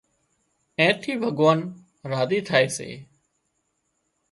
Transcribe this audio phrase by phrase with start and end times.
[0.79, 1.59] اين ٿِي ڀڳوان
[2.11, 2.89] راضي ٿائي سي